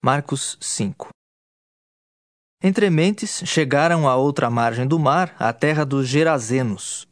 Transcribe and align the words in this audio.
Marcos 0.00 0.56
5 0.60 1.08
Entre 2.62 2.88
mentes, 2.88 3.42
chegaram 3.44 4.08
à 4.08 4.14
outra 4.14 4.48
margem 4.48 4.86
do 4.86 4.96
mar, 4.96 5.34
à 5.40 5.52
terra 5.52 5.84
dos 5.84 6.06
Gerazenos. 6.06 7.08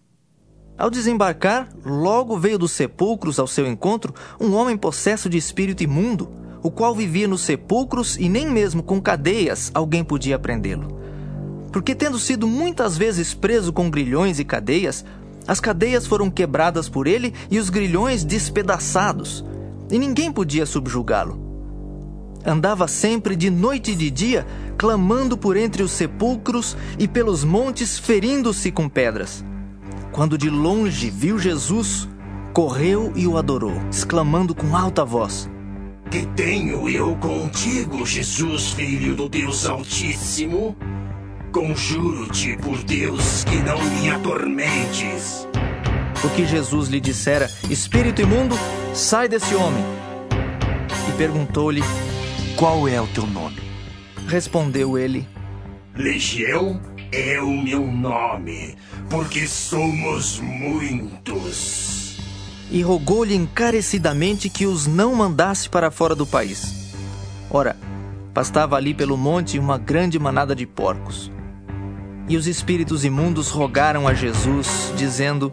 Ao 0.79 0.89
desembarcar, 0.89 1.69
logo 1.85 2.39
veio 2.39 2.57
dos 2.57 2.71
sepulcros 2.71 3.41
ao 3.41 3.49
seu 3.49 3.67
encontro 3.67 4.15
um 4.41 4.55
homem 4.55 4.77
possesso 4.77 5.29
de 5.29 5.37
espírito 5.37 5.83
imundo, 5.83 6.31
o 6.63 6.71
qual 6.71 6.95
vivia 6.95 7.27
nos 7.27 7.41
sepulcros 7.41 8.17
e 8.19 8.29
nem 8.29 8.49
mesmo 8.49 8.85
com 8.85 9.03
cadeias 9.03 9.73
alguém 9.75 10.05
podia 10.05 10.39
prendê-lo. 10.39 11.01
Porque, 11.73 11.93
tendo 11.93 12.21
sido 12.21 12.47
muitas 12.47 12.97
vezes 12.97 13.35
preso 13.35 13.73
com 13.73 13.91
grilhões 13.91 14.39
e 14.39 14.45
cadeias, 14.45 15.05
as 15.45 15.59
cadeias 15.59 16.07
foram 16.07 16.31
quebradas 16.31 16.89
por 16.89 17.09
ele 17.09 17.35
e 17.51 17.59
os 17.59 17.69
grilhões 17.69 18.23
despedaçados, 18.23 19.45
e 19.91 19.99
ninguém 19.99 20.31
podia 20.31 20.65
subjugá-lo 20.65 21.46
andava 22.47 22.87
sempre 22.87 23.35
de 23.35 23.51
noite 23.51 23.93
e 23.93 23.97
de 23.97 24.11
dia, 24.11 24.47
clamando 24.79 25.37
por 25.37 25.57
entre 25.57 25.83
os 25.83 25.91
sepulcros 25.91 26.77
e 26.99 27.09
pelos 27.09 27.43
montes, 27.43 27.99
ferindo-se 27.99 28.71
com 28.71 28.89
pedras. 28.89 29.45
Quando 30.13 30.39
de 30.39 30.49
longe 30.49 31.11
viu 31.11 31.39
Jesus, 31.39 32.09
correu 32.55 33.13
e 33.15 33.27
o 33.27 33.37
adorou, 33.37 33.75
exclamando 33.91 34.55
com 34.55 34.77
alta 34.77 35.05
voz: 35.05 35.51
Que 36.11 36.25
tenho 36.29 36.89
eu 36.89 37.17
contigo, 37.17 38.07
Jesus, 38.07 38.71
filho 38.71 39.15
do 39.15 39.29
Deus 39.29 39.67
Altíssimo? 39.67 40.77
Conjuro-te 41.53 42.57
por 42.59 42.83
Deus 42.85 43.45
que 43.45 43.57
não 43.57 43.83
me 43.83 44.11
atormentes. 44.11 45.47
O 46.25 46.29
que 46.31 46.47
Jesus 46.47 46.89
lhe 46.89 47.01
dissera: 47.01 47.51
Espírito 47.69 48.23
imundo, 48.23 48.57
sai 48.95 49.29
desse 49.29 49.55
homem. 49.55 49.85
E 51.09 51.13
perguntou-lhe: 51.17 51.83
qual 52.57 52.89
é 52.89 52.99
o 52.99 53.07
teu 53.09 53.27
nome? 53.27 53.61
Respondeu 54.27 54.99
ele: 54.99 55.29
Legião 55.95 56.81
é 57.13 57.41
o 57.41 57.51
meu 57.51 57.87
nome, 57.87 58.75
porque 59.11 59.47
somos 59.47 60.41
muitos. 60.41 62.17
E 62.71 62.83
rogou-lhe 62.83 63.35
encarecidamente 63.35 64.49
que 64.49 64.67
os 64.67 64.87
não 64.87 65.15
mandasse 65.15 65.69
para 65.69 65.91
fora 65.91 66.15
do 66.15 66.27
país. 66.27 66.95
Ora, 67.51 67.77
pastava 68.35 68.75
ali 68.77 68.93
pelo 68.93 69.17
monte 69.17 69.59
uma 69.59 69.79
grande 69.79 70.19
manada 70.19 70.57
de 70.57 70.67
porcos. 70.67 71.31
E 72.29 72.37
os 72.37 72.47
espíritos 72.49 73.05
imundos 73.05 73.51
rogaram 73.51 74.09
a 74.09 74.15
Jesus, 74.15 74.93
dizendo: 74.97 75.53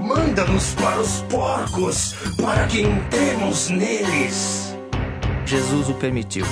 Manda-nos 0.00 0.74
para 0.74 1.00
os 1.00 1.22
porcos, 1.22 2.14
para 2.40 2.66
que 2.68 2.82
entremos 2.82 3.68
neles. 3.68 4.69
Jesus 5.50 5.88
o 5.88 5.94
permitiu. 5.94 6.46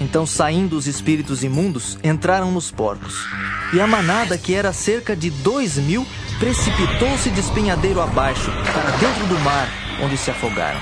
Então, 0.00 0.24
saindo 0.24 0.76
os 0.76 0.86
espíritos 0.86 1.42
imundos, 1.42 1.98
entraram 2.04 2.52
nos 2.52 2.70
porcos. 2.70 3.26
E 3.72 3.80
a 3.80 3.88
manada, 3.88 4.38
que 4.38 4.54
era 4.54 4.72
cerca 4.72 5.16
de 5.16 5.30
dois 5.30 5.76
mil, 5.76 6.06
precipitou-se 6.38 7.28
de 7.28 7.40
espinhadeiro 7.40 8.00
abaixo, 8.00 8.52
para 8.72 8.96
dentro 8.98 9.26
do 9.26 9.36
mar, 9.40 9.68
onde 10.00 10.16
se 10.16 10.30
afogaram. 10.30 10.78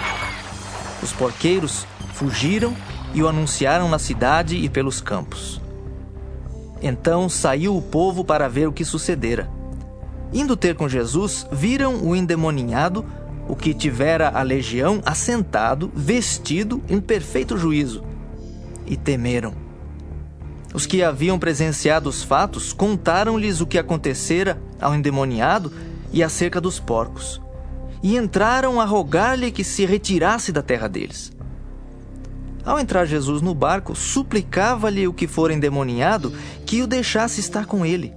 Os 1.03 1.11
porqueiros 1.11 1.87
fugiram 2.13 2.77
e 3.15 3.23
o 3.23 3.29
anunciaram 3.29 3.89
na 3.89 3.99
cidade 3.99 4.57
e 4.57 4.69
pelos 4.69 5.01
campos. 5.01 5.63
Então 6.83 7.31
saiu 7.31 7.75
o 7.75 7.81
povo 7.81 8.27
para 8.27 8.47
ver 8.47 8.69
o 8.69 8.73
que 8.73 8.85
sucedera. 8.85 9.49
Indo 10.35 10.55
ter 10.55 10.75
com 10.75 10.87
Jesus, 10.87 11.47
viram 11.51 12.03
o 12.03 12.15
endemoninhado 12.15 13.07
o 13.49 13.55
que 13.55 13.75
tivera 13.75 14.29
a 14.29 14.43
legião 14.43 15.01
assentado, 15.05 15.91
vestido 15.95 16.83
em 16.89 17.01
perfeito 17.01 17.57
juízo, 17.57 18.03
e 18.87 18.97
temeram. 18.97 19.55
Os 20.73 20.87
que 20.87 21.03
haviam 21.03 21.39
presenciado 21.39 22.09
os 22.09 22.23
fatos 22.23 22.73
contaram-lhes 22.73 23.61
o 23.61 23.67
que 23.67 23.79
acontecera 23.79 24.61
ao 24.81 24.95
endemoniado 24.95 25.73
e 26.13 26.23
acerca 26.23 26.61
dos 26.61 26.81
porcos, 26.81 27.41
e 28.03 28.17
entraram 28.17 28.81
a 28.81 28.85
rogar-lhe 28.85 29.53
que 29.53 29.63
se 29.63 29.87
retirasse 29.87 30.51
da 30.51 30.63
terra 30.63 30.89
deles. 30.89 31.33
Ao 32.65 32.79
entrar 32.79 33.05
Jesus 33.05 33.43
no 33.43 33.55
barco, 33.55 33.95
suplicava-lhe 33.95 35.07
o 35.07 35.13
que 35.13 35.27
fora 35.27 35.53
endemoniado 35.53 36.33
que 36.65 36.83
o 36.83 36.87
deixasse 36.87 37.41
estar 37.41 37.67
com 37.67 37.85
ele. 37.85 38.13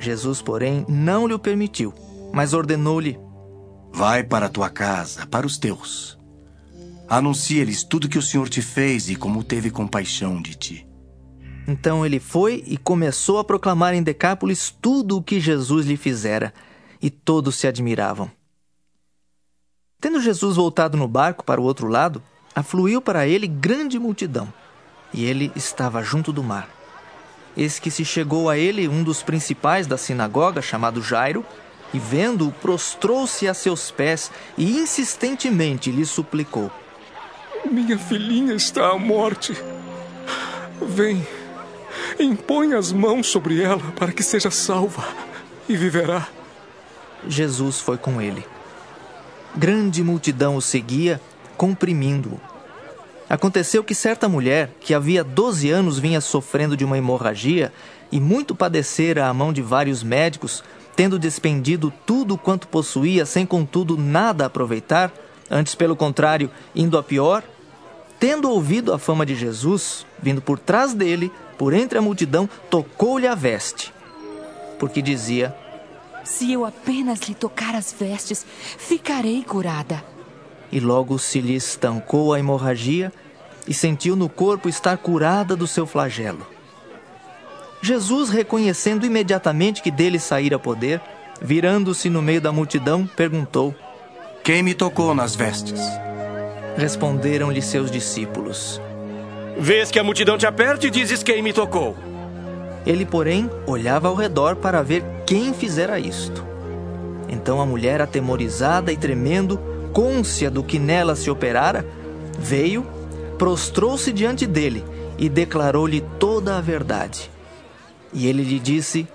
Jesus, 0.00 0.42
porém, 0.42 0.84
não 0.88 1.28
lhe 1.28 1.34
o 1.34 1.38
permitiu, 1.38 1.94
mas 2.32 2.54
ordenou-lhe 2.54 3.16
Vai 3.92 4.24
para 4.24 4.46
a 4.46 4.48
tua 4.48 4.70
casa, 4.70 5.26
para 5.26 5.46
os 5.46 5.58
teus. 5.58 6.18
Anuncia-lhes 7.08 7.84
tudo 7.84 8.08
que 8.08 8.18
o 8.18 8.22
Senhor 8.22 8.48
te 8.48 8.62
fez 8.62 9.10
e 9.10 9.16
como 9.16 9.44
teve 9.44 9.70
compaixão 9.70 10.40
de 10.40 10.54
ti. 10.54 10.86
Então 11.68 12.04
ele 12.04 12.18
foi 12.18 12.64
e 12.66 12.76
começou 12.76 13.38
a 13.38 13.44
proclamar 13.44 13.94
em 13.94 14.02
Decápolis 14.02 14.74
tudo 14.80 15.18
o 15.18 15.22
que 15.22 15.38
Jesus 15.38 15.86
lhe 15.86 15.96
fizera, 15.96 16.52
e 17.00 17.10
todos 17.10 17.56
se 17.56 17.66
admiravam. 17.66 18.30
Tendo 20.00 20.20
Jesus 20.20 20.56
voltado 20.56 20.96
no 20.96 21.06
barco 21.06 21.44
para 21.44 21.60
o 21.60 21.64
outro 21.64 21.86
lado, 21.86 22.22
afluiu 22.54 23.00
para 23.00 23.26
ele 23.26 23.46
grande 23.46 23.98
multidão, 23.98 24.52
e 25.12 25.24
ele 25.24 25.52
estava 25.54 26.02
junto 26.02 26.32
do 26.32 26.42
mar. 26.42 26.68
Eis 27.56 27.78
que 27.78 27.90
se 27.90 28.04
chegou 28.04 28.48
a 28.48 28.56
ele 28.56 28.88
um 28.88 29.04
dos 29.04 29.22
principais 29.22 29.86
da 29.86 29.98
sinagoga, 29.98 30.62
chamado 30.62 31.02
Jairo, 31.02 31.44
e 31.92 31.98
vendo-o, 31.98 32.52
prostrou-se 32.52 33.46
a 33.46 33.54
seus 33.54 33.90
pés 33.90 34.30
e 34.56 34.78
insistentemente 34.78 35.90
lhe 35.90 36.04
suplicou: 36.04 36.70
Minha 37.70 37.98
filhinha 37.98 38.54
está 38.54 38.90
à 38.90 38.98
morte. 38.98 39.54
Vem, 40.80 41.26
impõe 42.18 42.74
as 42.74 42.92
mãos 42.92 43.28
sobre 43.28 43.62
ela 43.62 43.92
para 43.96 44.12
que 44.12 44.22
seja 44.22 44.50
salva 44.50 45.06
e 45.68 45.76
viverá. 45.76 46.26
Jesus 47.28 47.78
foi 47.78 47.96
com 47.96 48.20
ele. 48.20 48.44
Grande 49.54 50.02
multidão 50.02 50.56
o 50.56 50.62
seguia, 50.62 51.20
comprimindo-o. 51.56 52.40
Aconteceu 53.28 53.84
que 53.84 53.94
certa 53.94 54.28
mulher, 54.28 54.70
que 54.80 54.92
havia 54.92 55.22
doze 55.22 55.70
anos 55.70 55.98
vinha 55.98 56.20
sofrendo 56.20 56.76
de 56.76 56.84
uma 56.84 56.98
hemorragia 56.98 57.72
e 58.10 58.20
muito 58.20 58.54
padecera 58.54 59.26
à 59.26 59.32
mão 59.32 59.52
de 59.52 59.62
vários 59.62 60.02
médicos, 60.02 60.62
tendo 60.94 61.18
despendido 61.18 61.92
tudo 62.06 62.36
quanto 62.36 62.68
possuía, 62.68 63.24
sem 63.24 63.46
contudo 63.46 63.96
nada 63.96 64.46
aproveitar, 64.46 65.12
antes 65.50 65.74
pelo 65.74 65.96
contrário, 65.96 66.50
indo 66.74 66.98
a 66.98 67.02
pior, 67.02 67.42
tendo 68.18 68.50
ouvido 68.50 68.92
a 68.92 68.98
fama 68.98 69.26
de 69.26 69.34
Jesus, 69.34 70.06
vindo 70.20 70.40
por 70.40 70.58
trás 70.58 70.94
dele, 70.94 71.32
por 71.58 71.72
entre 71.72 71.98
a 71.98 72.02
multidão, 72.02 72.48
tocou-lhe 72.70 73.26
a 73.26 73.34
veste, 73.34 73.92
porque 74.78 75.02
dizia: 75.02 75.54
Se 76.24 76.52
eu 76.52 76.64
apenas 76.64 77.20
lhe 77.20 77.34
tocar 77.34 77.74
as 77.74 77.92
vestes, 77.92 78.44
ficarei 78.78 79.42
curada. 79.42 80.04
E 80.70 80.80
logo 80.80 81.18
se 81.18 81.40
lhe 81.40 81.54
estancou 81.54 82.32
a 82.32 82.38
hemorragia 82.38 83.12
e 83.68 83.74
sentiu 83.74 84.16
no 84.16 84.28
corpo 84.28 84.68
estar 84.68 84.96
curada 84.96 85.54
do 85.54 85.66
seu 85.66 85.86
flagelo. 85.86 86.46
Jesus, 87.84 88.30
reconhecendo 88.30 89.04
imediatamente 89.04 89.82
que 89.82 89.90
dele 89.90 90.20
saíra 90.20 90.56
poder, 90.56 91.00
virando-se 91.40 92.08
no 92.08 92.22
meio 92.22 92.40
da 92.40 92.52
multidão, 92.52 93.04
perguntou: 93.16 93.74
Quem 94.44 94.62
me 94.62 94.72
tocou 94.72 95.12
nas 95.12 95.34
vestes? 95.34 95.80
Responderam-lhe 96.76 97.60
seus 97.60 97.90
discípulos: 97.90 98.80
Vês 99.58 99.90
que 99.90 99.98
a 99.98 100.04
multidão 100.04 100.38
te 100.38 100.46
aperta 100.46 100.86
e 100.86 100.90
dizes 100.90 101.24
quem 101.24 101.42
me 101.42 101.52
tocou. 101.52 101.96
Ele, 102.86 103.04
porém, 103.04 103.50
olhava 103.66 104.06
ao 104.06 104.14
redor 104.14 104.54
para 104.54 104.80
ver 104.80 105.02
quem 105.26 105.52
fizera 105.52 105.98
isto. 105.98 106.46
Então 107.28 107.60
a 107.60 107.66
mulher, 107.66 108.00
atemorizada 108.00 108.92
e 108.92 108.96
tremendo, 108.96 109.58
côncia 109.92 110.48
do 110.48 110.62
que 110.62 110.78
nela 110.78 111.16
se 111.16 111.28
operara, 111.28 111.84
veio, 112.38 112.86
prostrou-se 113.36 114.12
diante 114.12 114.46
dele 114.46 114.84
e 115.18 115.28
declarou-lhe 115.28 116.00
toda 116.20 116.56
a 116.56 116.60
verdade. 116.60 117.31
E 118.12 118.26
ele 118.26 118.42
lhe 118.42 118.58
disse: 118.58 119.08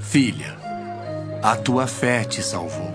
Filha, 0.00 0.56
a 1.42 1.56
tua 1.56 1.86
fé 1.86 2.24
te 2.24 2.42
salvou. 2.42 2.92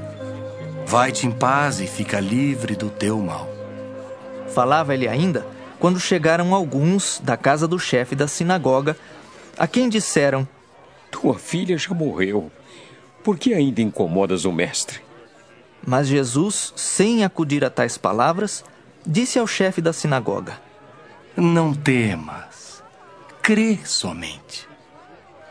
Vai-te 0.85 1.25
em 1.25 1.31
paz 1.31 1.79
e 1.79 1.87
fica 1.87 2.19
livre 2.19 2.75
do 2.75 2.89
teu 2.89 3.19
mal. 3.19 3.47
Falava 4.53 4.93
ele 4.93 5.07
ainda 5.07 5.45
quando 5.79 5.99
chegaram 5.99 6.53
alguns 6.53 7.19
da 7.23 7.35
casa 7.35 7.67
do 7.67 7.79
chefe 7.79 8.13
da 8.15 8.27
sinagoga, 8.27 8.95
a 9.57 9.67
quem 9.67 9.89
disseram: 9.89 10.47
Tua 11.09 11.39
filha 11.39 11.77
já 11.77 11.93
morreu. 11.93 12.51
Por 13.23 13.37
que 13.37 13.53
ainda 13.53 13.81
incomodas 13.81 14.45
o 14.45 14.51
mestre? 14.51 14.99
Mas 15.85 16.07
Jesus, 16.07 16.73
sem 16.75 17.23
acudir 17.23 17.65
a 17.65 17.69
tais 17.69 17.97
palavras, 17.97 18.63
disse 19.05 19.39
ao 19.39 19.47
chefe 19.47 19.81
da 19.81 19.91
sinagoga: 19.91 20.59
Não 21.35 21.73
temas, 21.73 22.83
crê 23.41 23.79
somente. 23.83 24.70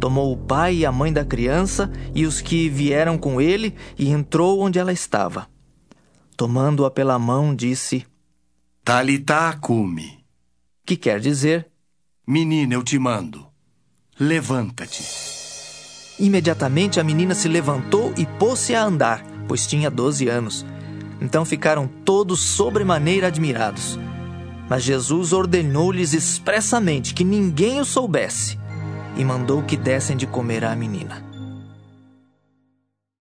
tomou 0.00 0.32
o 0.32 0.36
pai 0.36 0.76
e 0.76 0.86
a 0.86 0.90
mãe 0.90 1.12
da 1.12 1.24
criança 1.24 1.92
e 2.14 2.24
os 2.24 2.40
que 2.40 2.68
vieram 2.68 3.18
com 3.18 3.40
ele 3.40 3.76
e 3.98 4.08
entrou 4.08 4.60
onde 4.60 4.78
ela 4.78 4.92
estava. 4.92 5.46
Tomando-a 6.36 6.90
pela 6.90 7.18
mão, 7.18 7.54
disse: 7.54 8.06
Talitá 8.82 9.52
cumi. 9.60 10.24
Que 10.86 10.96
quer 10.96 11.20
dizer: 11.20 11.68
Menina, 12.26 12.74
eu 12.74 12.82
te 12.82 12.98
mando. 12.98 13.46
Levanta-te. 14.18 15.04
Imediatamente 16.18 16.98
a 16.98 17.04
menina 17.04 17.34
se 17.34 17.48
levantou 17.48 18.12
e 18.16 18.26
pôs-se 18.26 18.74
a 18.74 18.82
andar, 18.82 19.24
pois 19.46 19.66
tinha 19.66 19.90
doze 19.90 20.28
anos. 20.28 20.64
Então 21.20 21.44
ficaram 21.44 21.86
todos 21.86 22.40
sobremaneira 22.40 23.26
admirados. 23.26 23.98
Mas 24.68 24.82
Jesus 24.82 25.32
ordenou-lhes 25.32 26.14
expressamente 26.14 27.12
que 27.12 27.24
ninguém 27.24 27.80
o 27.80 27.84
soubesse 27.84 28.59
e 29.16 29.24
mandou 29.24 29.62
que 29.62 29.76
dessem 29.76 30.16
de 30.16 30.26
comer 30.26 30.64
à 30.64 30.74
menina. 30.74 31.29